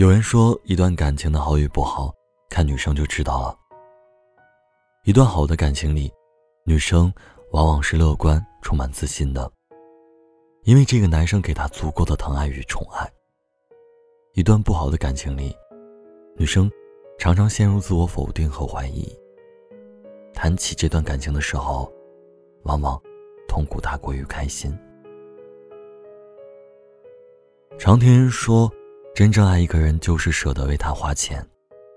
[0.00, 2.10] 有人说，一段感情的好与不好，
[2.48, 3.54] 看女生就知道了。
[5.04, 6.10] 一段好的感情里，
[6.64, 7.12] 女生
[7.52, 9.52] 往往是乐观、充满自信的，
[10.62, 13.06] 因为这个男生给她足够的疼爱与宠爱。
[14.32, 15.54] 一段不好的感情里，
[16.34, 16.72] 女生
[17.18, 19.06] 常常陷入自我否定和怀疑。
[20.32, 21.92] 谈起这段感情的时候，
[22.62, 22.98] 往往
[23.46, 24.74] 痛苦大过于开心。
[27.78, 28.72] 常听人说。
[29.20, 31.46] 真正爱一个人，就是舍得为他花钱，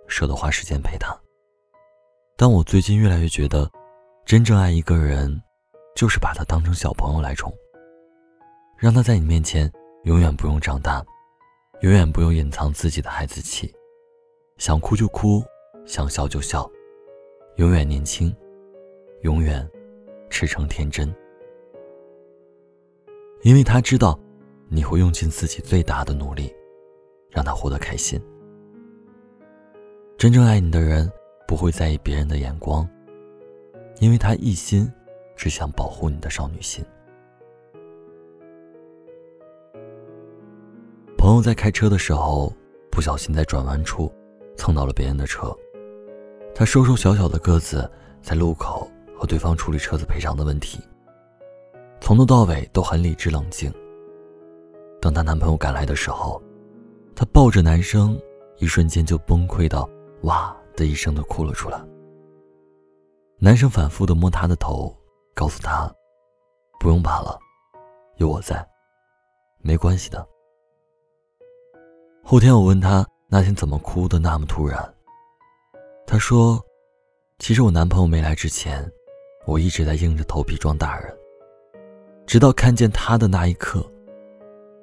[0.09, 1.17] 舍得花时间陪他。
[2.35, 3.71] 但我最近越来越觉得，
[4.25, 5.41] 真正爱一个人，
[5.95, 7.49] 就是把他当成小朋友来宠，
[8.77, 9.71] 让他在你面前
[10.03, 11.01] 永远不用长大，
[11.79, 13.73] 永远不用隐藏自己的孩子气，
[14.57, 15.41] 想哭就哭，
[15.85, 16.69] 想笑就笑，
[17.55, 18.35] 永远年轻，
[19.21, 19.65] 永远
[20.29, 21.07] 赤诚天真。
[23.43, 24.19] 因为他知道，
[24.67, 26.53] 你会用尽自己最大的努力。
[27.33, 28.21] 让他活得开心。
[30.17, 31.11] 真正爱你的人
[31.47, 32.87] 不会在意别人的眼光，
[33.99, 34.89] 因为他一心
[35.35, 36.85] 只想保护你的少女心。
[41.17, 42.53] 朋友在开车的时候，
[42.91, 44.13] 不小心在转弯处
[44.55, 45.51] 蹭到了别人的车，
[46.53, 47.89] 她瘦瘦小小的个子，
[48.21, 48.87] 在路口
[49.17, 50.79] 和对方处理车子赔偿的问题，
[51.99, 53.73] 从头到尾都很理智冷静。
[55.01, 56.41] 等她男朋友赶来的时候。
[57.15, 58.19] 她抱着男生，
[58.57, 59.89] 一瞬间就崩溃到
[60.23, 61.79] “哇”的一声的哭了出来。
[63.37, 64.95] 男生反复的摸她的头，
[65.33, 65.93] 告诉她
[66.79, 67.37] ：“不用怕了，
[68.17, 68.65] 有我在，
[69.59, 70.27] 没关系的。”
[72.23, 74.93] 后天我问她那天怎么哭的那么突然，
[76.07, 76.59] 她说
[77.39, 78.89] ：“其实我男朋友没来之前，
[79.45, 81.15] 我一直在硬着头皮装大人，
[82.25, 83.85] 直到看见他的那一刻，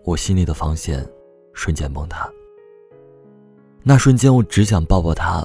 [0.05, 1.05] 我心里的防线。”
[1.53, 2.31] 瞬间崩塌。
[3.83, 5.45] 那瞬间，我只想抱抱他，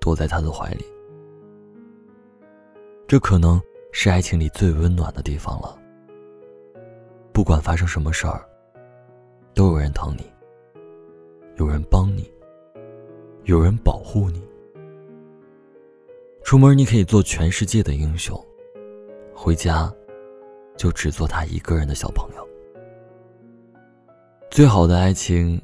[0.00, 0.84] 躲在他的怀里。
[3.06, 3.60] 这可能
[3.92, 5.78] 是爱情里最温暖的地方了。
[7.32, 8.44] 不管发生什么事儿，
[9.54, 10.30] 都有人疼你，
[11.56, 12.30] 有人帮你，
[13.44, 14.42] 有人保护你。
[16.42, 18.38] 出门你可以做全世界的英雄，
[19.34, 19.92] 回家
[20.76, 22.43] 就只做他一个人的小朋友。
[24.54, 25.60] 最好的爱情，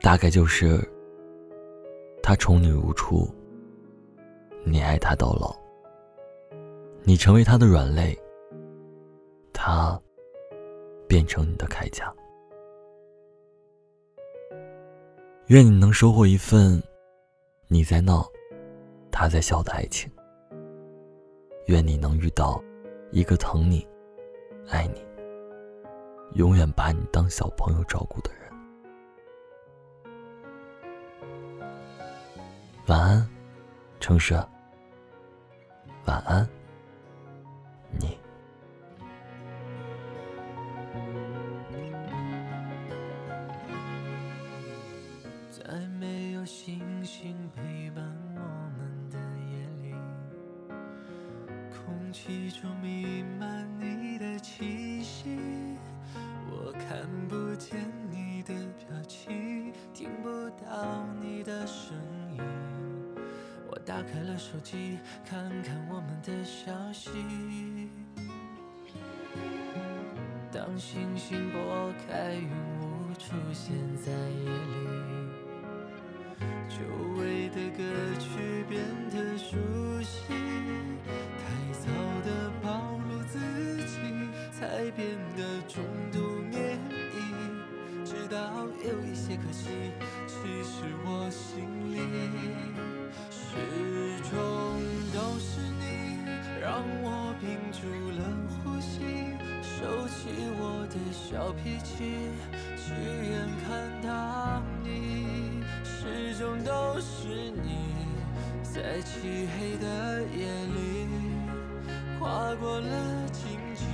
[0.00, 0.80] 大概就是
[2.22, 3.28] 他宠你如初，
[4.62, 5.52] 你爱他到老。
[7.02, 8.16] 你成为他的软肋，
[9.52, 10.00] 他
[11.08, 12.14] 变成你的铠甲。
[15.48, 16.80] 愿你能收获一份
[17.66, 18.24] 你在闹，
[19.10, 20.08] 他在笑的爱情。
[21.66, 22.62] 愿你能遇到
[23.10, 23.84] 一个疼你、
[24.68, 25.09] 爱你。
[26.34, 28.40] 永远把你当小朋友照顾的人。
[32.86, 33.28] 晚安，
[33.98, 34.34] 城市。
[36.06, 36.48] 晚安，
[37.98, 38.18] 你。
[45.50, 48.04] 在没有星星陪伴
[48.34, 48.40] 我
[48.76, 49.18] 们的
[49.50, 49.94] 夜里，
[51.70, 53.59] 空气中弥漫
[64.12, 67.10] 开了手机，看看我们的消息。
[70.52, 72.48] 当星星拨开云
[72.80, 74.74] 雾，出现在夜里，
[76.68, 76.80] 久
[77.18, 77.82] 违的歌
[78.18, 79.56] 曲变得熟
[80.02, 80.24] 悉。
[81.38, 81.86] 太早
[82.24, 83.38] 的暴露自
[83.86, 83.94] 己，
[84.50, 86.18] 才变得重度
[86.50, 86.76] 免
[87.14, 88.66] 疫，直到。
[88.82, 89.68] 有一些可惜，
[99.90, 102.14] 收起我的小脾气，
[102.76, 107.96] 只愿看到你，始终都是你，
[108.62, 111.08] 在漆黑的夜里，
[112.20, 112.88] 跨过了
[113.32, 113.84] 荆棘，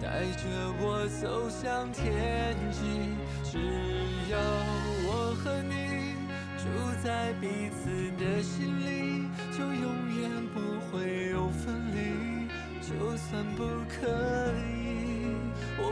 [0.00, 0.48] 带着
[0.80, 3.12] 我走向天际。
[3.44, 3.58] 只
[4.32, 4.38] 要
[5.04, 6.14] 我和你
[6.56, 6.64] 住
[7.04, 7.84] 在彼此
[8.16, 12.05] 的心里，就永远不会有分离。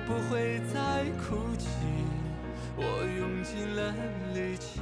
[0.07, 1.69] 不会再哭泣。
[2.77, 2.83] 我
[3.19, 3.95] 用尽了
[4.35, 4.81] 力气，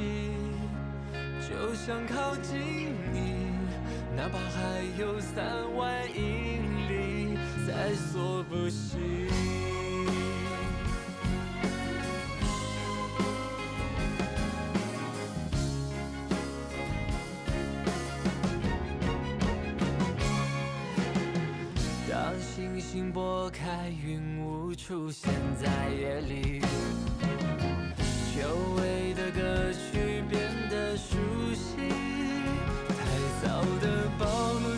[1.40, 2.58] 就想靠近
[3.12, 3.36] 你，
[4.16, 8.98] 哪怕还有三万英里在所不惜。
[22.82, 26.60] 星拨开云雾出现在夜里，
[28.34, 28.42] 久
[28.76, 31.16] 违的歌曲变得熟
[31.54, 31.76] 悉，
[32.88, 33.02] 太
[33.42, 34.76] 早的暴露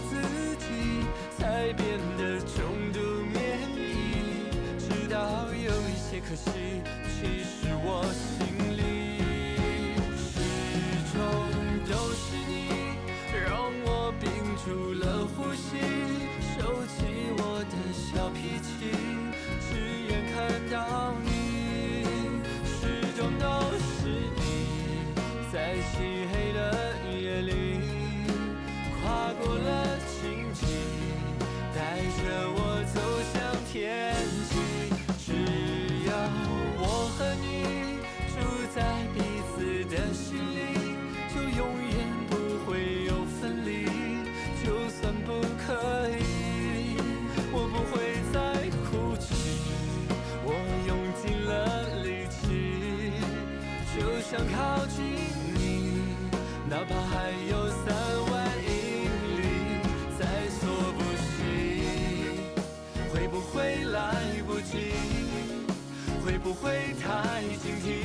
[66.55, 68.05] 会不会太警惕？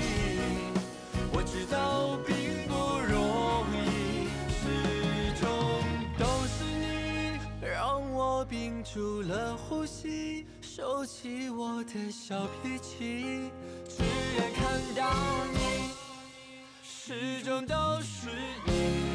[1.31, 2.73] 我知道并不
[3.11, 4.61] 容易，始
[5.39, 5.47] 终
[6.17, 13.51] 都是你让我屏住了呼吸，收起我的小脾气，
[13.87, 14.03] 只
[14.35, 15.13] 愿看到
[15.53, 15.59] 你，
[16.83, 18.29] 始终都是
[18.65, 19.08] 你。